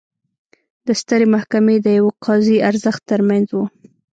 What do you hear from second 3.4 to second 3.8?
و.